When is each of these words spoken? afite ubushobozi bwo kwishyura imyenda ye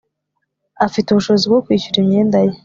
afite 0.85 1.07
ubushobozi 1.09 1.45
bwo 1.47 1.59
kwishyura 1.65 1.97
imyenda 2.03 2.37
ye 2.45 2.51